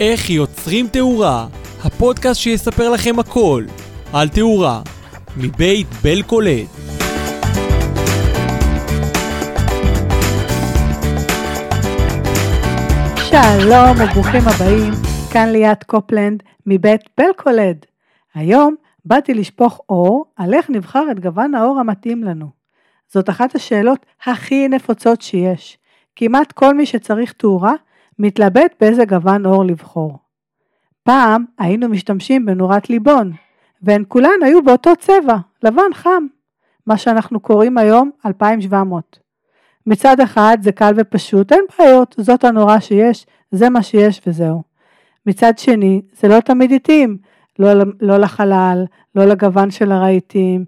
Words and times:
איך 0.00 0.30
יוצרים 0.30 0.88
תאורה, 0.88 1.46
הפודקאסט 1.84 2.40
שיספר 2.40 2.90
לכם 2.90 3.18
הכל 3.18 3.64
על 4.12 4.28
תאורה, 4.28 4.82
מבית 5.36 5.86
בל 6.02 6.22
קולט. 6.22 6.68
שלום 13.16 13.96
וברוכים 14.02 14.42
הבאים, 14.46 14.92
כאן 15.32 15.48
ליאת 15.48 15.84
קופלנד 15.84 16.42
מבית 16.66 17.02
בל 17.18 17.32
קולד. 17.36 17.86
היום 18.34 18.74
באתי 19.04 19.34
לשפוך 19.34 19.80
אור 19.88 20.24
על 20.36 20.54
איך 20.54 20.70
נבחר 20.70 21.04
את 21.10 21.20
גוון 21.20 21.54
האור 21.54 21.78
המתאים 21.80 22.24
לנו. 22.24 22.46
זאת 23.08 23.30
אחת 23.30 23.54
השאלות 23.54 24.06
הכי 24.26 24.68
נפוצות 24.68 25.22
שיש. 25.22 25.78
כמעט 26.16 26.52
כל 26.52 26.74
מי 26.74 26.86
שצריך 26.86 27.32
תאורה 27.32 27.74
מתלבט 28.22 28.74
באיזה 28.80 29.04
גוון 29.04 29.46
אור 29.46 29.64
לבחור. 29.64 30.18
פעם 31.02 31.44
היינו 31.58 31.88
משתמשים 31.88 32.46
בנורת 32.46 32.90
ליבון, 32.90 33.32
והן 33.82 34.04
כולן 34.08 34.42
היו 34.42 34.62
באותו 34.62 34.96
צבע, 34.98 35.36
לבן 35.62 35.94
חם, 35.94 36.26
מה 36.86 36.96
שאנחנו 36.96 37.40
קוראים 37.40 37.78
היום 37.78 38.10
2700. 38.26 39.18
מצד 39.86 40.20
אחד 40.20 40.58
זה 40.60 40.72
קל 40.72 40.92
ופשוט, 40.96 41.52
אין 41.52 41.64
בעיות, 41.78 42.14
זאת 42.18 42.44
הנורה 42.44 42.80
שיש, 42.80 43.26
זה 43.50 43.70
מה 43.70 43.82
שיש 43.82 44.20
וזהו. 44.26 44.62
מצד 45.26 45.58
שני, 45.58 46.02
זה 46.12 46.28
לא 46.28 46.40
תמיד 46.40 46.72
התאים, 46.72 47.18
לא, 47.58 47.68
לא 48.00 48.16
לחלל, 48.16 48.84
לא 49.14 49.24
לגוון 49.24 49.70
של 49.70 49.92
הרהיטים, 49.92 50.64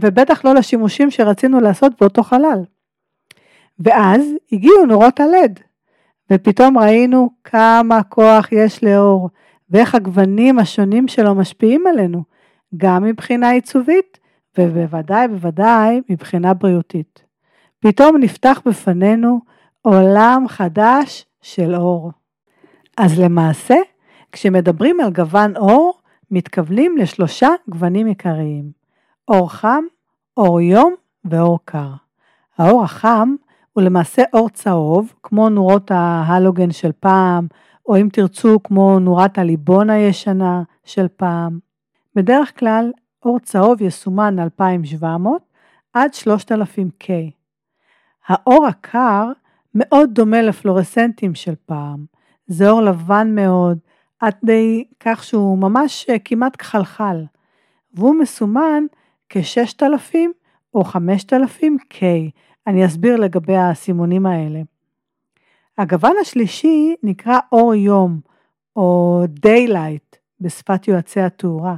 ובטח 0.00 0.44
לא 0.44 0.54
לשימושים 0.54 1.10
שרצינו 1.10 1.60
לעשות 1.60 1.92
באותו 2.00 2.22
חלל. 2.22 2.62
ואז 3.78 4.22
הגיעו 4.52 4.86
נורות 4.86 5.20
הלד, 5.20 5.60
ופתאום 6.30 6.78
ראינו 6.78 7.30
כמה 7.44 8.02
כוח 8.02 8.52
יש 8.52 8.84
לאור, 8.84 9.30
ואיך 9.70 9.94
הגוונים 9.94 10.58
השונים 10.58 11.08
שלו 11.08 11.34
משפיעים 11.34 11.86
עלינו, 11.86 12.22
גם 12.76 13.04
מבחינה 13.04 13.50
עיצובית, 13.50 14.18
ובוודאי 14.58 15.28
בוודאי 15.28 16.00
מבחינה 16.08 16.54
בריאותית. 16.54 17.22
פתאום 17.80 18.16
נפתח 18.16 18.62
בפנינו 18.66 19.40
עולם 19.82 20.44
חדש 20.48 21.26
של 21.42 21.74
אור. 21.74 22.12
אז 22.96 23.20
למעשה, 23.20 23.76
כשמדברים 24.32 25.00
על 25.00 25.10
גוון 25.10 25.56
אור, 25.56 26.00
מתכוונים 26.30 26.96
לשלושה 26.96 27.48
גוונים 27.68 28.06
עיקריים, 28.06 28.70
אור 29.28 29.50
חם, 29.52 29.84
אור 30.36 30.60
יום 30.60 30.94
ואור 31.24 31.58
קר. 31.64 31.90
האור 32.58 32.84
החם 32.84 33.34
הוא 33.76 33.84
למעשה 33.84 34.22
אור 34.32 34.48
צהוב, 34.48 35.14
כמו 35.22 35.48
נורות 35.48 35.90
ההלוגן 35.90 36.70
של 36.70 36.92
פעם, 37.00 37.46
או 37.86 37.96
אם 37.96 38.08
תרצו 38.12 38.62
כמו 38.64 38.98
נורת 38.98 39.38
הליבון 39.38 39.90
הישנה 39.90 40.62
של 40.84 41.06
פעם. 41.16 41.58
בדרך 42.14 42.58
כלל 42.58 42.92
אור 43.24 43.38
צהוב 43.38 43.82
יסומן 43.82 44.38
2700 44.38 45.42
עד 45.92 46.10
3000K. 46.14 47.06
האור 48.28 48.66
הקר 48.66 49.24
מאוד 49.74 50.10
דומה 50.12 50.42
לפלורסנטים 50.42 51.34
של 51.34 51.54
פעם. 51.66 52.04
זה 52.46 52.70
אור 52.70 52.82
לבן 52.82 53.34
מאוד, 53.34 53.78
עד 54.20 54.34
די 54.44 54.84
כך 55.00 55.24
שהוא 55.24 55.58
ממש 55.58 56.06
אה, 56.08 56.18
כמעט 56.18 56.56
כחלחל, 56.56 57.24
והוא 57.94 58.14
מסומן 58.14 58.84
כ-6000 59.28 60.16
או 60.74 60.82
5000K. 60.82 62.02
אני 62.66 62.86
אסביר 62.86 63.16
לגבי 63.16 63.56
הסימונים 63.56 64.26
האלה. 64.26 64.60
הגוון 65.78 66.14
השלישי 66.20 66.94
נקרא 67.02 67.38
אור 67.52 67.74
יום, 67.74 68.20
או 68.76 69.22
Daylight 69.46 70.16
בשפת 70.40 70.88
יועצי 70.88 71.20
התאורה. 71.20 71.76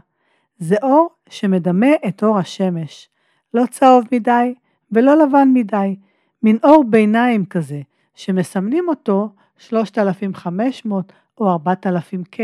זה 0.59 0.77
אור 0.83 1.09
שמדמה 1.29 1.87
את 2.09 2.23
אור 2.23 2.39
השמש, 2.39 3.09
לא 3.55 3.67
צהוב 3.71 4.05
מדי 4.13 4.55
ולא 4.93 5.15
לבן 5.15 5.49
מדי, 5.55 5.97
מין 6.43 6.59
אור 6.65 6.85
ביניים 6.85 7.47
כזה, 7.47 7.81
שמסמנים 8.15 8.89
אותו 8.89 9.29
3500 9.59 11.13
או 11.39 11.57
4000K. 11.57 12.41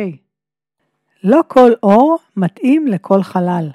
לא 1.25 1.41
כל 1.49 1.71
אור 1.83 2.19
מתאים 2.37 2.87
לכל 2.87 3.23
חלל. 3.23 3.71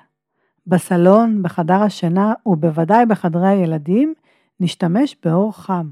בסלון, 0.67 1.43
בחדר 1.43 1.81
השינה 1.83 2.33
ובוודאי 2.45 3.05
בחדרי 3.05 3.47
הילדים 3.47 4.13
נשתמש 4.59 5.15
באור 5.23 5.57
חם. 5.57 5.89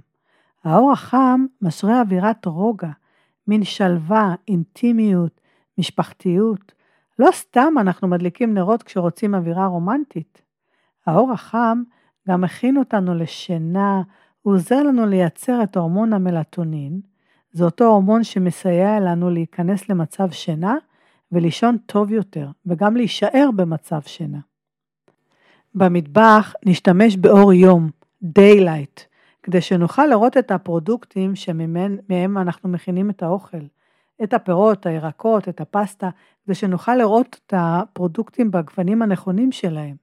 האור 0.64 0.92
החם 0.92 1.46
משרה 1.62 2.02
אווירת 2.02 2.46
רוגע, 2.46 2.90
מין 3.48 3.64
שלווה, 3.64 4.36
אינטימיות, 4.48 5.42
משפחתיות. 5.78 6.72
לא 7.20 7.30
סתם 7.32 7.74
אנחנו 7.80 8.08
מדליקים 8.08 8.54
נרות 8.54 8.84
כשרוצים 8.84 9.36
אווירה 9.36 9.66
רומנטית. 9.66 10.42
האור 11.06 11.32
החם 11.32 11.84
גם 12.28 12.42
מכין 12.42 12.78
אותנו 12.78 13.16
לשינה, 13.16 14.02
הוא 14.42 14.54
עוזר 14.54 14.84
לנו 14.84 15.06
לייצר 15.06 15.64
את 15.64 15.78
הורמון 15.78 16.14
המלטונין, 16.14 17.02
זה 17.52 17.66
אותו 17.66 17.86
הורמון 17.86 18.24
שמסייע 18.24 19.00
לנו 19.00 19.30
להיכנס 19.30 19.90
למצב 19.90 20.32
שינה 20.32 20.76
ולישון 21.32 21.78
טוב 21.78 22.12
יותר, 22.12 22.50
וגם 22.66 22.96
להישאר 22.96 23.50
במצב 23.56 24.02
שינה. 24.02 24.40
במטבח 25.76 26.54
נשתמש 26.66 27.18
באור 27.18 27.54
יום, 27.54 27.90
Daylight, 28.24 29.02
כדי 29.44 29.62
שנוכל 29.62 30.06
לראות 30.06 30.38
את 30.38 30.52
הפרודוקטים 30.52 31.36
שמהם 31.36 32.38
אנחנו 32.38 32.70
מכינים 32.70 33.10
את 33.10 33.24
האוכל, 33.24 33.58
את 34.24 34.34
הפירות, 34.34 34.86
הירקות, 34.86 35.50
את 35.50 35.62
הפסטה, 35.62 36.10
כדי 36.46 36.56
שנוכל 36.56 36.96
לראות 36.96 37.40
את 37.46 37.54
הפרודוקטים 37.58 38.52
בגוונים 38.52 39.02
הנכונים 39.02 39.52
שלהם. 39.52 39.96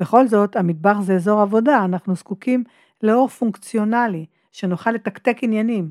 בכל 0.00 0.28
זאת, 0.28 0.56
המטבח 0.56 1.00
זה 1.00 1.14
אזור 1.14 1.40
עבודה, 1.40 1.84
אנחנו 1.84 2.14
זקוקים 2.14 2.64
לאור 3.02 3.28
פונקציונלי, 3.28 4.26
שנוכל 4.52 4.90
לתקתק 4.90 5.36
עניינים. 5.42 5.90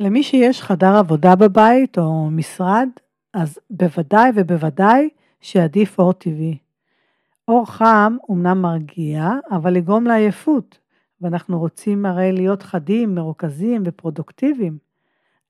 למי 0.00 0.22
שיש 0.22 0.62
חדר 0.62 0.96
עבודה 0.96 1.36
בבית 1.36 1.98
או 1.98 2.30
משרד, 2.30 2.88
אז 3.34 3.58
בוודאי 3.70 4.30
ובוודאי 4.34 5.08
שעדיף 5.40 5.98
אור 5.98 6.12
טבעי. 6.12 6.58
אור 7.48 7.66
חם 7.66 8.16
אמנם 8.30 8.62
מרגיע, 8.62 9.30
אבל 9.50 9.76
יגרום 9.76 10.04
לעייפות, 10.04 10.78
ואנחנו 11.20 11.58
רוצים 11.58 12.06
הרי 12.06 12.32
להיות 12.32 12.62
חדים, 12.62 13.14
מרוכזים 13.14 13.82
ופרודוקטיביים. 13.86 14.78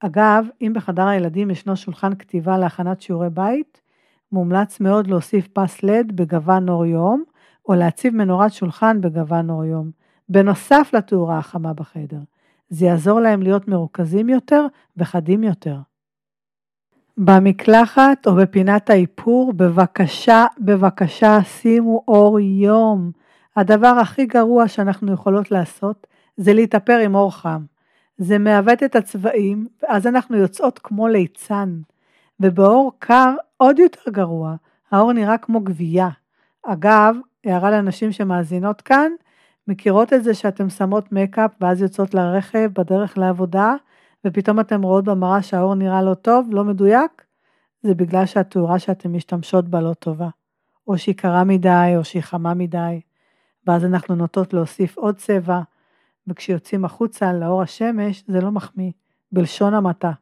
אגב, 0.00 0.46
אם 0.60 0.72
בחדר 0.74 1.06
הילדים 1.06 1.50
ישנו 1.50 1.76
שולחן 1.76 2.14
כתיבה 2.14 2.58
להכנת 2.58 3.00
שיעורי 3.00 3.30
בית, 3.30 3.82
מומלץ 4.32 4.80
מאוד 4.80 5.06
להוסיף 5.06 5.48
פס 5.48 5.82
לד 5.82 6.16
בגוון 6.16 6.68
אור 6.68 6.86
יום, 6.86 7.24
או 7.68 7.74
להציב 7.74 8.14
מנורת 8.14 8.52
שולחן 8.52 9.00
בגוון 9.00 9.50
אור 9.50 9.64
יום, 9.64 9.90
בנוסף 10.28 10.90
לתאורה 10.92 11.38
החמה 11.38 11.72
בחדר. 11.72 12.20
זה 12.68 12.86
יעזור 12.86 13.20
להם 13.20 13.42
להיות 13.42 13.68
מרוכזים 13.68 14.28
יותר 14.28 14.66
וחדים 14.96 15.44
יותר. 15.44 15.76
במקלחת 17.18 18.26
או 18.26 18.34
בפינת 18.34 18.90
האיפור, 18.90 19.52
בבקשה, 19.52 20.46
בבקשה 20.58 21.38
שימו 21.44 22.04
אור 22.08 22.40
יום. 22.40 23.10
הדבר 23.56 23.86
הכי 23.86 24.26
גרוע 24.26 24.68
שאנחנו 24.68 25.12
יכולות 25.12 25.50
לעשות 25.50 26.06
זה 26.36 26.52
להתאפר 26.52 26.98
עם 26.98 27.14
אור 27.14 27.34
חם. 27.34 27.62
זה 28.18 28.38
מעוות 28.38 28.82
את 28.82 28.96
הצבעים, 28.96 29.66
ואז 29.82 30.06
אנחנו 30.06 30.36
יוצאות 30.36 30.78
כמו 30.78 31.08
ליצן. 31.08 31.80
ובאור 32.40 32.92
קר 32.98 33.34
עוד 33.56 33.78
יותר 33.78 34.10
גרוע, 34.10 34.54
האור 34.90 35.12
נראה 35.12 35.38
כמו 35.38 35.60
גבייה. 35.60 36.08
אגב, 36.62 37.16
הערה 37.44 37.70
לנשים 37.70 38.12
שמאזינות 38.12 38.80
כאן, 38.80 39.12
מכירות 39.68 40.12
את 40.12 40.24
זה 40.24 40.34
שאתן 40.34 40.70
שמות 40.70 41.12
מקאפ 41.12 41.50
ואז 41.60 41.82
יוצאות 41.82 42.14
לרכב 42.14 42.70
בדרך 42.72 43.18
לעבודה, 43.18 43.74
ופתאום 44.26 44.60
אתן 44.60 44.82
רואות 44.82 45.04
במראה 45.04 45.42
שהאור 45.42 45.74
נראה 45.74 46.02
לא 46.02 46.14
טוב, 46.14 46.48
לא 46.50 46.64
מדויק? 46.64 47.24
זה 47.82 47.94
בגלל 47.94 48.26
שהתאורה 48.26 48.78
שאתן 48.78 49.12
משתמשות 49.12 49.68
בה 49.68 49.80
לא 49.80 49.94
טובה. 49.94 50.28
או 50.86 50.98
שהיא 50.98 51.14
קרה 51.14 51.44
מדי, 51.44 51.92
או 51.96 52.04
שהיא 52.04 52.22
חמה 52.22 52.54
מדי. 52.54 53.00
ואז 53.66 53.84
אנחנו 53.84 54.14
נוטות 54.14 54.52
להוסיף 54.52 54.98
עוד 54.98 55.16
צבע, 55.16 55.60
וכשיוצאים 56.26 56.84
החוצה 56.84 57.32
לאור 57.32 57.62
השמש 57.62 58.24
זה 58.28 58.40
לא 58.40 58.50
מחמיא, 58.50 58.92
בלשון 59.32 59.74
המעטה. 59.74 60.12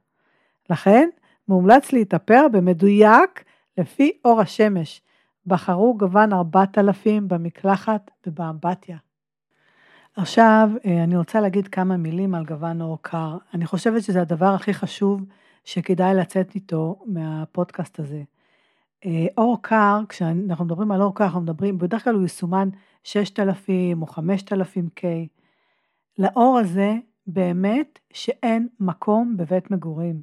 לכן, 0.71 1.09
מומלץ 1.49 1.93
להתאפר 1.93 2.47
במדויק 2.53 3.45
לפי 3.79 4.13
אור 4.25 4.41
השמש. 4.41 5.03
בחרו 5.47 5.97
גוון 5.97 6.33
4000 6.33 7.29
במקלחת 7.29 8.11
ובאמבטיה. 8.27 8.97
עכשיו 10.17 10.71
אה, 10.87 11.05
אני 11.05 11.17
רוצה 11.17 11.41
להגיד 11.41 11.69
כמה 11.69 11.97
מילים 11.97 12.35
על 12.35 12.45
גוון 12.45 12.81
אור 12.81 12.99
קר. 13.03 13.37
אני 13.55 13.67
חושבת 13.67 14.03
שזה 14.03 14.21
הדבר 14.21 14.55
הכי 14.55 14.75
חשוב 14.75 15.25
שכדאי 15.65 16.15
לצאת 16.15 16.55
איתו 16.55 17.03
מהפודקאסט 17.07 18.01
הזה. 18.01 18.23
אה, 19.05 19.27
אור 19.39 19.59
קר, 19.63 20.01
כשאנחנו 20.09 20.65
מדברים 20.65 20.93
על 20.93 21.03
אור 21.03 21.15
קר, 21.15 21.25
אנחנו 21.25 21.41
מדברים, 21.41 21.79
בדרך 21.79 22.05
כלל 22.05 22.15
הוא 22.15 22.25
יסומן 22.25 22.69
6,000 23.05 24.03
או 24.03 24.07
5,000K. 24.07 25.05
לאור 26.19 26.59
הזה 26.59 26.95
באמת 27.27 27.99
שאין 28.13 28.69
מקום 28.81 29.37
בבית 29.37 29.71
מגורים. 29.71 30.23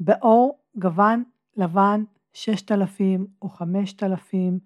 באור 0.00 0.58
גוון 0.76 1.24
לבן 1.56 2.04
6,000 2.32 3.26
או 3.42 3.48
5,000, 3.48 4.58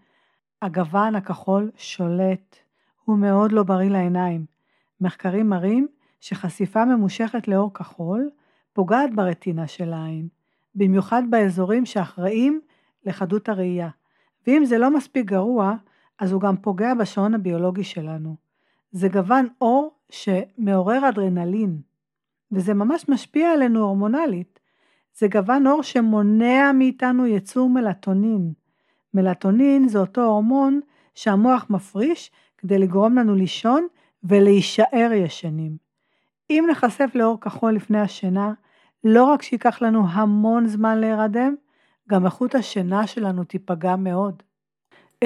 הגוון 0.63 1.15
הכחול 1.15 1.71
שולט, 1.77 2.57
הוא 3.05 3.19
מאוד 3.19 3.53
לא 3.53 3.63
בריא 3.63 3.91
לעיניים. 3.91 4.45
מחקרים 5.01 5.49
מראים 5.49 5.87
שחשיפה 6.21 6.85
ממושכת 6.85 7.49
לאור 7.49 7.75
כחול 7.75 8.31
פוגעת 8.73 9.15
ברטינה 9.15 9.67
של 9.67 9.93
העין, 9.93 10.29
במיוחד 10.75 11.23
באזורים 11.31 11.87
שאחראים 11.87 12.61
לחדות 13.05 13.49
הראייה. 13.49 13.89
ואם 14.47 14.65
זה 14.65 14.79
לא 14.79 14.91
מספיק 14.91 15.27
גרוע, 15.27 15.75
אז 16.19 16.33
הוא 16.33 16.41
גם 16.41 16.57
פוגע 16.57 16.95
בשעון 16.95 17.35
הביולוגי 17.35 17.85
שלנו. 17.85 18.37
זה 18.93 19.09
גוון 19.09 19.47
אור 19.61 19.95
שמעורר 20.11 21.09
אדרנלין, 21.09 21.81
וזה 22.53 22.75
ממש 22.75 23.09
משפיע 23.09 23.53
עלינו 23.53 23.81
הורמונלית. 23.81 24.61
זה 25.15 25.29
גוון 25.29 25.67
אור 25.67 25.83
שמונע 25.83 26.73
מאיתנו 26.73 27.27
ייצור 27.27 27.71
מלטונין. 27.71 28.53
מלטונין 29.15 29.89
זה 29.89 29.99
אותו 29.99 30.25
הורמון 30.25 30.81
שהמוח 31.15 31.67
מפריש 31.71 32.31
כדי 32.65 32.79
לגרום 32.79 33.19
לנו 33.19 33.35
לישון 33.35 33.87
ולהישאר 34.25 35.11
ישנים. 35.15 35.77
אם 36.51 36.67
נחשף 36.71 37.11
לאור 37.15 37.41
כחול 37.41 37.75
לפני 37.75 38.01
השינה, 38.01 38.53
לא 39.05 39.25
רק 39.25 39.43
שייקח 39.43 39.83
לנו 39.83 40.09
המון 40.09 40.67
זמן 40.67 40.99
להירדם, 40.99 41.55
גם 42.11 42.25
איכות 42.25 42.55
השינה 42.55 43.07
שלנו 43.07 43.45
תיפגע 43.45 43.97
מאוד. 43.97 44.43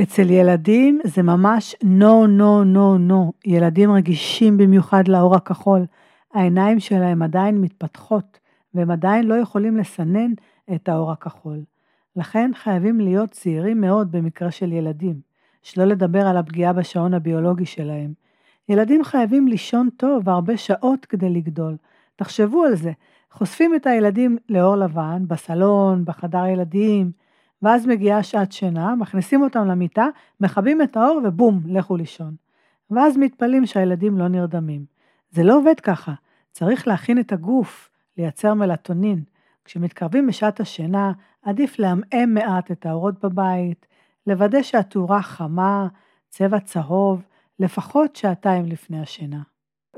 אצל 0.03 0.31
ילדים 0.31 1.01
זה 1.05 1.23
ממש 1.23 1.75
no, 1.85 2.27
no, 2.39 2.75
no, 2.75 3.11
no. 3.11 3.33
ילדים 3.45 3.93
רגישים 3.93 4.57
במיוחד 4.57 5.09
לאור 5.09 5.35
הכחול. 5.35 5.87
העיניים 6.35 6.81
שלהם 6.81 7.23
עדיין 7.23 7.61
מתפתחות, 7.61 8.39
והם 8.75 8.91
עדיין 8.91 9.27
לא 9.27 9.35
יכולים 9.35 9.77
לסנן 9.77 10.33
את 10.75 10.89
האור 10.89 11.13
הכחול. 11.13 11.65
לכן 12.17 12.51
חייבים 12.55 13.01
להיות 13.01 13.35
זהירים 13.35 13.81
מאוד 13.81 14.13
במקרה 14.13 14.51
של 14.51 14.73
ילדים, 14.73 15.28
שלא 15.69 15.85
לדבר 15.85 16.27
על 16.27 16.37
הפגיעה 16.37 16.73
בשעון 16.73 17.15
הביולוגי 17.15 17.67
שלהם. 17.67 18.13
ילדים 18.69 19.05
חייבים 19.05 19.49
לישון 19.49 19.89
טוב 19.97 20.23
והרבה 20.29 20.57
שעות 20.57 21.07
כדי 21.07 21.31
לגדול. 21.31 21.77
תחשבו 22.17 22.65
על 22.65 22.75
זה, 22.75 22.93
חושפים 23.31 23.75
את 23.75 23.87
הילדים 23.87 24.37
לאור 24.49 24.77
לבן, 24.77 25.23
בסלון, 25.27 26.05
בחדר 26.05 26.47
ילדים, 26.47 27.11
ואז 27.63 27.87
מגיעה 27.87 28.23
שעת 28.23 28.53
שינה, 28.53 28.95
מכניסים 28.95 29.43
אותם 29.43 29.67
למיטה, 29.67 30.07
מכבים 30.41 30.83
את 30.83 30.97
האור 30.97 31.21
ובום, 31.25 31.61
לכו 31.67 31.97
לישון. 31.97 32.35
ואז 32.91 33.17
מתפלאים 33.17 33.67
שהילדים 33.67 34.19
לא 34.19 34.29
נרדמים. 34.29 34.85
זה 35.31 35.43
לא 35.43 35.59
עובד 35.59 35.81
ככה, 35.81 36.13
צריך 36.53 36.89
להכין 36.89 37.19
את 37.21 37.33
הגוף, 37.33 37.91
לייצר 38.19 38.55
מלטונין. 38.55 39.23
כשמתקרבים 39.65 40.29
לשעת 40.29 40.61
השינה, 40.61 41.13
עדיף 41.43 41.79
לעמעם 41.79 42.35
מעט 42.35 42.71
את 42.71 42.87
האורות 42.87 43.25
בבית, 43.25 43.87
לוודא 44.29 44.63
שהתאורה 44.63 45.23
חמה, 45.23 45.89
צבע 46.29 46.61
צהוב, 46.61 47.23
לפחות 47.61 48.17
שעתיים 48.17 48.67
לפני 48.67 49.01
השינה. 49.01 49.41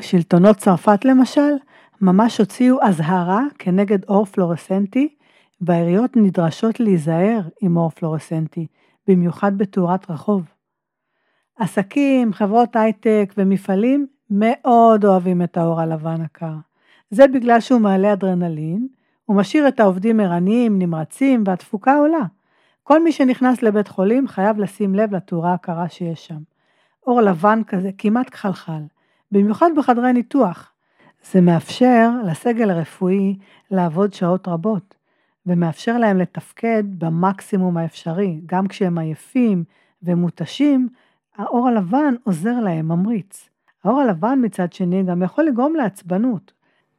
שלטונות 0.01 0.57
צרפת 0.57 1.05
למשל, 1.05 1.53
ממש 2.01 2.39
הוציאו 2.39 2.83
אזהרה 2.83 3.43
כנגד 3.59 4.05
אור 4.05 4.25
פלורסנטי, 4.27 5.15
והעיריות 5.61 6.17
נדרשות 6.17 6.81
להיזהר 6.81 7.41
עם 7.61 7.77
אור 7.77 7.91
פלורסנטי, 7.91 8.67
במיוחד 9.09 9.59
בתאורת 9.59 10.11
רחוב. 10.11 10.43
עסקים, 11.59 12.33
חברות 12.33 12.77
הייטק 12.77 13.35
ומפעלים 13.37 14.07
מאוד 14.31 15.05
אוהבים 15.05 15.43
את 15.43 15.57
האור 15.57 15.81
הלבן 15.81 16.21
הקר. 16.21 16.55
זה 17.11 17.27
בגלל 17.27 17.61
שהוא 17.61 17.81
מעלה 17.81 18.13
אדרנלין, 18.13 18.89
הוא 19.25 19.37
משאיר 19.37 19.69
את 19.69 19.81
העובדים 19.81 20.21
ערניים, 20.21 20.79
נמרצים 20.79 21.43
והתפוקה 21.47 21.97
עולה. 21.97 22.25
כל 22.93 23.03
מי 23.03 23.13
שנכנס 23.13 23.63
לבית 23.63 23.89
חולים 23.89 24.29
חייב 24.29 24.59
לשים 24.59 24.95
לב 24.95 25.15
לתאורה 25.15 25.55
הקרה 25.55 25.89
שיש 25.89 26.27
שם. 26.27 26.39
אור 27.07 27.21
לבן 27.21 27.61
כזה 27.67 27.91
כמעט 27.99 28.31
כחלחל, 28.31 28.83
במיוחד 29.33 29.71
בחדרי 29.77 30.13
ניתוח. 30.13 30.73
זה 31.33 31.41
מאפשר 31.41 32.11
לסגל 32.27 32.71
הרפואי 32.71 33.37
לעבוד 33.71 34.13
שעות 34.13 34.49
רבות, 34.49 34.95
ומאפשר 35.47 35.99
להם 35.99 36.19
לתפקד 36.19 36.85
במקסימום 36.99 37.77
האפשרי, 37.77 38.41
גם 38.47 38.69
כשהם 38.69 38.99
עייפים 38.99 39.65
ומותשים, 40.03 40.89
האור 41.37 41.69
הלבן 41.69 42.15
עוזר 42.25 42.61
להם, 42.61 42.89
ממריץ. 42.89 43.49
האור 43.85 44.01
הלבן 44.01 44.39
מצד 44.43 44.73
שני 44.73 45.03
גם 45.03 45.23
יכול 45.23 45.45
לגרום 45.45 45.75
לעצבנות. 45.75 46.53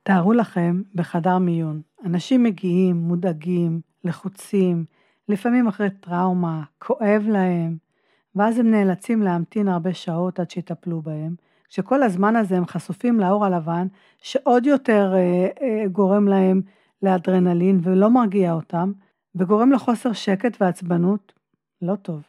תארו 0.03 0.33
לכם 0.33 0.81
בחדר 0.95 1.37
מיון, 1.37 1.81
אנשים 2.05 2.43
מגיעים, 2.43 2.95
מודאגים, 2.95 3.81
לחוצים, 4.03 4.85
לפעמים 5.29 5.67
אחרי 5.67 5.89
טראומה, 5.89 6.63
כואב 6.79 7.23
להם, 7.27 7.77
ואז 8.35 8.59
הם 8.59 8.71
נאלצים 8.71 9.21
להמתין 9.21 9.67
הרבה 9.67 9.93
שעות 9.93 10.39
עד 10.39 10.49
שיטפלו 10.49 11.01
בהם, 11.01 11.35
כשכל 11.69 12.03
הזמן 12.03 12.35
הזה 12.35 12.57
הם 12.57 12.65
חשופים 12.65 13.19
לאור 13.19 13.45
הלבן, 13.45 13.87
שעוד 14.17 14.65
יותר 14.65 15.13
אה, 15.15 15.47
אה, 15.61 15.87
גורם 15.87 16.27
להם 16.27 16.61
לאדרנלין 17.03 17.79
ולא 17.83 18.09
מרגיע 18.09 18.53
אותם, 18.53 18.91
וגורם 19.35 19.71
לחוסר 19.71 20.13
שקט 20.13 20.61
ועצבנות, 20.61 21.33
לא 21.81 21.95
טוב. 21.95 22.21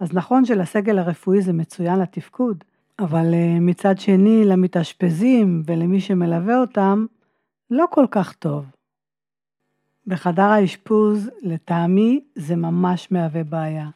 אז 0.00 0.12
נכון 0.12 0.44
שלסגל 0.44 0.98
הרפואי 0.98 1.42
זה 1.42 1.52
מצוין 1.52 1.98
לתפקוד, 1.98 2.64
אבל 2.98 3.34
אה, 3.34 3.60
מצד 3.60 3.98
שני 3.98 4.44
למתאשפזים 4.44 5.62
ולמי 5.66 6.00
שמלווה 6.00 6.60
אותם, 6.60 7.06
לא 7.70 7.84
כל 7.90 8.06
כך 8.10 8.32
טוב. 8.32 8.64
בחדר 10.06 10.42
האשפוז, 10.42 11.30
לטעמי, 11.42 12.24
זה 12.34 12.56
ממש 12.56 13.10
מהווה 13.10 13.44
בעיה. 13.44 13.88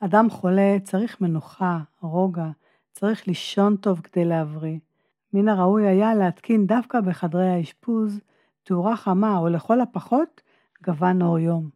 אדם 0.00 0.30
חולה 0.30 0.76
צריך 0.82 1.20
מנוחה, 1.20 1.78
רוגע, 2.00 2.48
צריך 2.92 3.28
לישון 3.28 3.76
טוב 3.76 4.00
כדי 4.00 4.24
להבריא. 4.24 4.78
מן 5.32 5.48
הראוי 5.48 5.86
היה 5.86 6.14
להתקין 6.14 6.66
דווקא 6.66 7.00
בחדרי 7.00 7.50
האשפוז 7.50 8.20
תאורה 8.62 8.96
חמה 8.96 9.38
או 9.38 9.48
לכל 9.48 9.80
הפחות 9.80 10.40
גוון 10.84 11.22
אור 11.22 11.38
יום. 11.38 11.68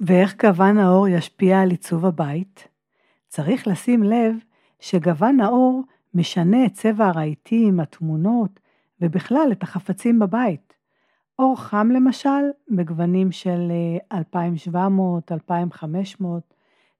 ואיך 0.00 0.34
גוון 0.44 0.78
האור 0.78 1.08
ישפיע 1.08 1.60
על 1.60 1.70
עיצוב 1.70 2.06
הבית? 2.06 2.68
צריך 3.28 3.66
לשים 3.66 4.02
לב 4.02 4.36
שגוון 4.80 5.40
האור 5.40 5.82
משנה 6.14 6.66
את 6.66 6.72
צבע 6.72 7.06
הרהיטים, 7.06 7.80
התמונות 7.80 8.60
ובכלל 9.00 9.48
את 9.52 9.62
החפצים 9.62 10.18
בבית. 10.18 10.69
אור 11.40 11.60
חם 11.60 11.88
למשל, 11.90 12.44
בגוונים 12.68 13.32
של 13.32 13.72
2700, 14.12 15.32
2500, 15.32 16.54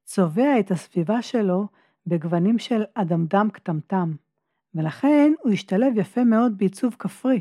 צובע 0.05 0.59
את 0.61 0.71
הסביבה 0.71 1.23
שלו 1.23 1.67
בגוונים 2.07 2.59
של 2.59 2.83
אדמדם 2.95 3.49
קטמטם, 3.53 4.13
ולכן 4.75 5.33
הוא 5.43 5.53
ישתלב 5.53 5.93
יפה 5.97 6.25
מאוד 6.25 6.59
בעיצוב 6.59 6.97
כפרי, 6.99 7.41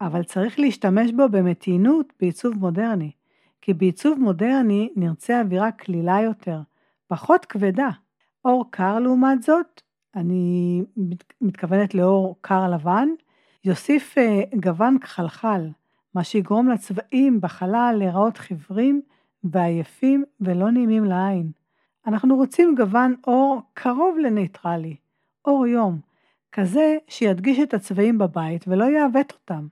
אבל 0.00 0.22
צריך 0.22 0.58
להשתמש 0.58 1.12
בו 1.12 1.28
במתינות 1.28 2.12
בעיצוב 2.20 2.58
מודרני, 2.58 3.10
כי 3.60 3.74
בעיצוב 3.74 4.18
מודרני 4.18 4.88
נרצה 4.96 5.40
אווירה 5.40 5.72
קלילה 5.72 6.20
יותר, 6.20 6.60
פחות 7.06 7.44
כבדה. 7.44 7.88
אור 8.44 8.64
קר 8.70 8.98
לעומת 8.98 9.42
זאת, 9.42 9.82
אני 10.14 10.82
מתכוונת 11.40 11.94
לאור 11.94 12.36
קר 12.40 12.68
לבן, 12.68 13.08
יוסיף 13.64 14.18
אה, 14.18 14.42
גוון 14.60 14.98
כחלחל, 14.98 15.68
מה 16.14 16.24
שיגרום 16.24 16.68
לצבעים 16.68 17.40
בחלל 17.40 17.94
להיראות 17.98 18.38
חיוורים 18.38 19.02
ועייפים 19.44 20.24
ולא 20.40 20.70
נעימים 20.70 21.04
לעין. 21.04 21.50
אנחנו 22.06 22.36
רוצים 22.36 22.74
גוון 22.74 23.14
אור 23.26 23.62
קרוב 23.74 24.18
לניטרלי, 24.18 24.96
אור 25.44 25.66
יום, 25.66 26.00
כזה 26.52 26.96
שידגיש 27.08 27.58
את 27.58 27.74
הצבעים 27.74 28.18
בבית 28.18 28.64
ולא 28.68 28.84
יעוות 28.84 29.32
אותם. 29.32 29.66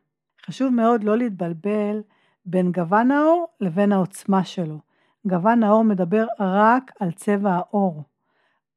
חשוב 0.47 0.75
מאוד 0.75 1.05
לא 1.05 1.17
להתבלבל 1.17 2.03
בין 2.45 2.73
גוון 2.73 3.11
האור 3.11 3.47
לבין 3.61 3.93
העוצמה 3.93 4.45
שלו. 4.45 4.79
גוון 5.27 5.63
האור 5.63 5.85
מדבר 5.85 6.27
רק 6.41 6.93
על 7.01 7.13
צבע 7.13 7.51
האור. 7.53 8.05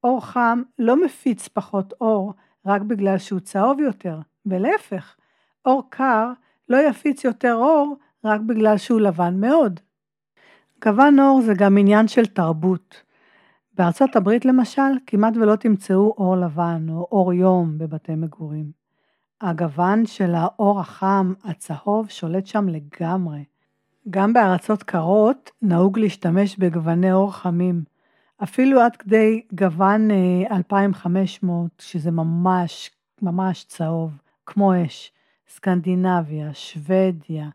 אור 0.04 0.26
חם 0.26 0.62
לא 0.80 1.06
מפיץ 1.06 1.48
פחות 1.48 1.94
אור 2.02 2.34
רק 2.66 2.82
בגלל 2.82 3.18
שהוא 3.18 3.40
צהוב 3.40 3.80
יותר, 3.80 4.20
ולהפך, 4.46 5.16
אור 5.66 5.84
קר 5.90 6.32
לא 6.72 6.78
יפיץ 6.90 7.24
יותר 7.24 7.54
אור 7.54 7.96
רק 8.26 8.42
בגלל 8.42 8.78
שהוא 8.78 9.02
לבן 9.02 9.40
מאוד. 9.40 9.80
גוון 10.86 11.20
אור 11.20 11.42
זה 11.42 11.54
גם 11.54 11.78
עניין 11.78 12.08
של 12.08 12.26
תרבות. 12.26 13.04
בארצות 13.74 14.16
הברית 14.16 14.46
למשל, 14.46 14.92
כמעט 15.08 15.38
ולא 15.38 15.56
תמצאו 15.56 16.14
אור 16.18 16.38
לבן 16.38 16.86
או 16.90 17.08
אור 17.12 17.34
יום 17.34 17.78
בבתי 17.78 18.16
מגורים. 18.16 18.72
הגוון 19.42 20.06
של 20.06 20.36
האור 20.36 20.80
החם, 20.80 21.34
הצהוב, 21.44 22.10
שולט 22.10 22.48
שם 22.48 22.70
לגמרי. 22.70 23.44
גם 24.10 24.34
בארצות 24.34 24.84
קרות 24.84 25.52
נהוג 25.62 26.00
להשתמש 26.00 26.58
בגווני 26.58 27.12
אור 27.12 27.34
חמים, 27.34 27.84
אפילו 28.44 28.82
עד 28.82 28.96
כדי 28.96 29.42
גוון 29.54 30.10
2500, 30.52 31.66
אה, 31.66 31.70
שזה 31.80 32.12
ממש 32.12 32.92
ממש 33.22 33.64
צהוב, 33.64 34.12
כמו 34.46 34.74
אש. 34.86 35.12
סקנדינביה, 35.56 36.54
שוודיה, 36.54 37.50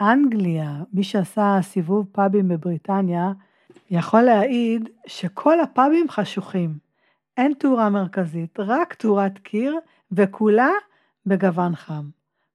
באנגליה, 0.00 0.82
מי 0.92 1.02
שעשה 1.02 1.58
סיבוב 1.62 2.06
פאבים 2.12 2.48
בבריטניה, 2.48 3.32
יכול 3.90 4.22
להעיד 4.22 4.88
שכל 5.06 5.60
הפאבים 5.60 6.10
חשוכים. 6.10 6.78
אין 7.36 7.52
תאורה 7.58 7.90
מרכזית, 7.90 8.60
רק 8.60 8.94
תאורת 8.94 9.38
קיר, 9.38 9.78
וכולה 10.12 10.70
בגוון 11.26 11.76
חם. 11.76 12.08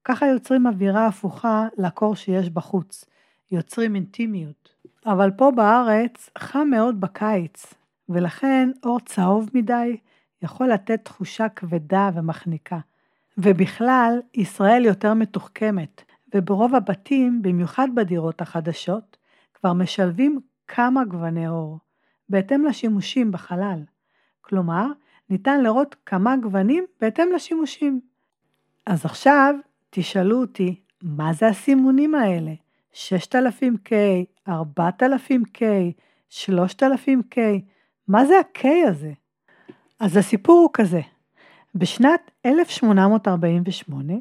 ככה 0.04 0.26
יוצרים 0.26 0.66
אווירה 0.66 1.06
הפוכה 1.06 1.66
לקור 1.78 2.16
שיש 2.16 2.50
בחוץ. 2.50 3.04
יוצרים 3.52 3.94
אינטימיות. 3.94 4.68
אבל 5.06 5.30
פה 5.30 5.50
בארץ 5.50 6.30
חם 6.38 6.68
מאוד 6.70 7.00
בקיץ, 7.00 7.74
ולכן 8.08 8.70
אור 8.84 9.00
צהוב 9.00 9.50
מדי 9.54 9.96
יכול 10.42 10.68
לתת 10.68 11.04
תחושה 11.04 11.48
כבדה 11.48 12.10
ומחניקה. 12.14 12.78
ובכלל, 13.38 14.20
ישראל 14.34 14.84
יותר 14.84 15.14
מתוחכמת, 15.14 16.02
וברוב 16.34 16.74
הבתים, 16.74 17.42
במיוחד 17.42 17.88
בדירות 17.94 18.40
החדשות, 18.40 19.16
כבר 19.54 19.72
משלבים 19.72 20.40
כמה 20.68 21.04
גווני 21.04 21.48
אור, 21.48 21.78
בהתאם 22.28 22.64
לשימושים 22.64 23.32
בחלל. 23.32 23.82
כלומר, 24.40 24.86
ניתן 25.30 25.62
לראות 25.62 25.96
כמה 26.06 26.36
גוונים 26.36 26.84
בהתאם 27.00 27.28
לשימושים. 27.34 28.00
אז 28.86 29.04
עכשיו, 29.04 29.54
תשאלו 29.90 30.40
אותי, 30.40 30.80
מה 31.02 31.32
זה 31.32 31.46
הסימונים 31.48 32.14
האלה? 32.14 32.52
6000K, 32.92 33.92
4000K, 34.48 35.62
3000K, 36.30 37.38
מה 38.08 38.24
זה 38.24 38.34
ה-K 38.38 38.66
הזה? 38.88 39.12
אז 40.00 40.16
הסיפור 40.16 40.60
הוא 40.60 40.70
כזה, 40.72 41.00
בשנת 41.78 42.30
1848, 42.46 44.12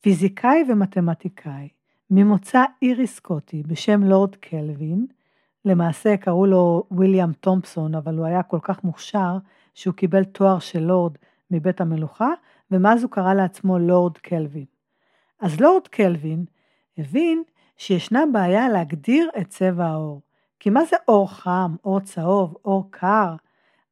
פיזיקאי 0.00 0.64
ומתמטיקאי 0.68 1.68
ממוצא 2.10 2.64
אירי 2.82 3.06
סקוטי 3.06 3.62
בשם 3.66 4.04
לורד 4.04 4.36
קלווין, 4.36 5.06
למעשה 5.64 6.16
קראו 6.16 6.46
לו 6.46 6.84
ויליאם 6.90 7.32
תומפסון, 7.32 7.94
אבל 7.94 8.18
הוא 8.18 8.26
היה 8.26 8.42
כל 8.42 8.58
כך 8.62 8.84
מוכשר 8.84 9.38
שהוא 9.74 9.94
קיבל 9.94 10.24
תואר 10.24 10.58
של 10.58 10.80
לורד 10.80 11.12
מבית 11.50 11.80
המלוכה, 11.80 12.30
ומאז 12.70 13.02
הוא 13.02 13.10
קרא 13.10 13.34
לעצמו 13.34 13.78
לורד 13.78 14.18
קלווין. 14.18 14.64
אז 15.40 15.60
לורד 15.60 15.88
קלווין 15.88 16.44
הבין 16.98 17.42
שישנה 17.76 18.24
בעיה 18.32 18.68
להגדיר 18.68 19.30
את 19.40 19.48
צבע 19.48 19.86
העור. 19.86 20.22
כי 20.60 20.70
מה 20.70 20.84
זה 20.84 20.96
אור 21.08 21.30
חם, 21.30 21.76
אור 21.84 22.00
צהוב, 22.00 22.56
אור 22.64 22.88
קר? 22.90 23.34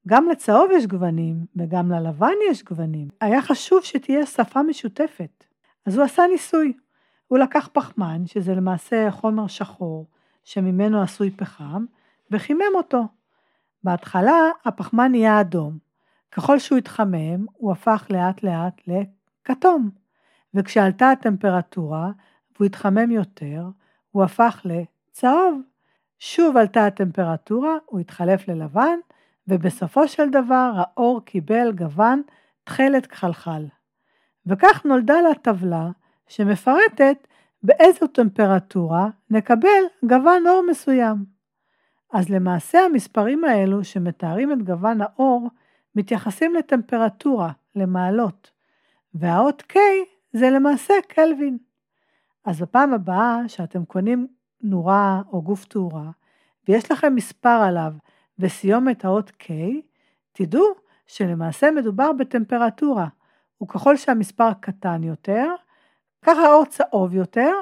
גם 0.08 0.28
לצהוב 0.28 0.70
יש 0.76 0.86
גוונים, 0.86 1.46
וגם 1.56 1.90
ללבן 1.92 2.32
יש 2.50 2.64
גוונים. 2.64 3.08
היה 3.20 3.42
חשוב 3.42 3.84
שתהיה 3.84 4.26
שפה 4.26 4.62
משותפת. 4.62 5.44
אז 5.86 5.96
הוא 5.96 6.04
עשה 6.04 6.22
ניסוי. 6.32 6.72
הוא 7.26 7.38
לקח 7.38 7.68
פחמן, 7.72 8.26
שזה 8.26 8.54
למעשה 8.54 9.10
חומר 9.10 9.46
שחור, 9.46 10.06
שממנו 10.44 11.02
עשוי 11.02 11.30
פחם, 11.30 11.84
וחימם 12.30 12.74
אותו. 12.74 13.04
בהתחלה 13.84 14.50
הפחמן 14.64 15.10
נהיה 15.10 15.40
אדום. 15.40 15.78
ככל 16.32 16.58
שהוא 16.58 16.78
התחמם, 16.78 17.46
הוא 17.52 17.72
הפך 17.72 18.06
לאט 18.10 18.42
לאט 18.42 18.82
לכתום. 18.86 19.90
וכשעלתה 20.54 21.10
הטמפרטורה, 21.10 22.10
והוא 22.54 22.66
התחמם 22.66 23.10
יותר, 23.10 23.62
הוא 24.10 24.24
הפך 24.24 24.62
לצהוב. 24.64 25.60
שוב 26.18 26.56
עלתה 26.56 26.86
הטמפרטורה, 26.86 27.76
הוא 27.86 28.00
התחלף 28.00 28.48
ללבן, 28.48 28.98
ובסופו 29.48 30.08
של 30.08 30.30
דבר 30.30 30.72
האור 30.76 31.24
קיבל 31.24 31.72
גוון 31.72 32.22
תכלת 32.64 33.06
כחלחל. 33.06 33.64
וכך 34.46 34.84
נולדה 34.84 35.20
לה 35.20 35.34
טבלה 35.34 35.90
שמפרטת 36.28 37.26
באיזו 37.62 38.06
טמפרטורה 38.06 39.08
נקבל 39.30 39.82
גוון 40.04 40.46
אור 40.46 40.62
מסוים. 40.70 41.24
אז 42.12 42.28
למעשה 42.28 42.78
המספרים 42.78 43.44
האלו 43.44 43.84
שמתארים 43.84 44.52
את 44.52 44.62
גוון 44.62 45.00
האור 45.00 45.48
מתייחסים 45.94 46.54
לטמפרטורה, 46.54 47.52
למעלות, 47.76 48.50
והאות 49.14 49.62
K 49.72 49.76
זה 50.32 50.50
למעשה 50.50 50.94
קלווין. 51.08 51.58
אז 52.44 52.62
בפעם 52.62 52.94
הבאה 52.94 53.48
שאתם 53.48 53.84
קונים 53.84 54.26
נורה 54.62 55.22
או 55.32 55.42
גוף 55.42 55.64
תאורה, 55.64 56.10
ויש 56.68 56.92
לכם 56.92 57.14
מספר 57.14 57.48
עליו 57.48 57.92
וסיומת 58.38 59.04
האות 59.04 59.30
K, 59.42 59.50
תדעו 60.32 60.66
שלמעשה 61.06 61.70
מדובר 61.70 62.12
בטמפרטורה, 62.12 63.06
וככל 63.62 63.96
שהמספר 63.96 64.52
קטן 64.60 65.04
יותר, 65.04 65.46
ככה 66.22 66.40
האור 66.40 66.64
צהוב 66.64 67.14
יותר, 67.14 67.52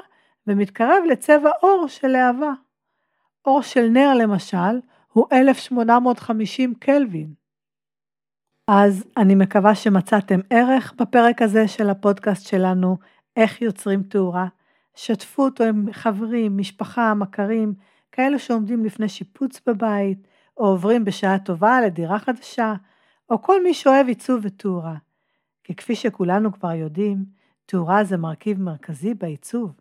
ומתקרב 0.47 1.03
לצבע 1.09 1.49
אור 1.63 1.87
של 1.87 2.07
להבה. 2.07 2.51
אור 3.45 3.61
של 3.61 3.89
נר 3.89 4.13
למשל, 4.13 4.79
הוא 5.13 5.25
1850 5.31 6.73
קלווין. 6.73 7.33
אז 8.67 9.03
אני 9.17 9.35
מקווה 9.35 9.75
שמצאתם 9.75 10.39
ערך 10.49 10.93
בפרק 10.97 11.41
הזה 11.41 11.67
של 11.67 11.89
הפודקאסט 11.89 12.47
שלנו, 12.47 12.97
איך 13.35 13.61
יוצרים 13.61 14.03
תאורה. 14.03 14.47
שתפו 14.95 15.43
אותו 15.43 15.63
עם 15.63 15.91
חברים, 15.91 16.57
משפחה, 16.57 17.13
מכרים, 17.13 17.73
כאלה 18.11 18.39
שעומדים 18.39 18.85
לפני 18.85 19.09
שיפוץ 19.09 19.61
בבית, 19.67 20.26
או 20.57 20.65
עוברים 20.65 21.05
בשעה 21.05 21.39
טובה 21.39 21.81
לדירה 21.81 22.19
חדשה, 22.19 22.73
או 23.29 23.41
כל 23.41 23.63
מי 23.63 23.73
שאוהב 23.73 24.07
עיצוב 24.07 24.39
ותאורה. 24.43 24.95
כי 25.63 25.75
כפי 25.75 25.95
שכולנו 25.95 26.51
כבר 26.51 26.71
יודעים, 26.71 27.25
תאורה 27.65 28.03
זה 28.03 28.17
מרכיב 28.17 28.61
מרכזי 28.61 29.13
בעיצוב. 29.13 29.71